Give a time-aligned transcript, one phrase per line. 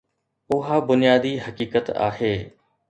[0.53, 2.51] اها بنيادي حقيقت آهي.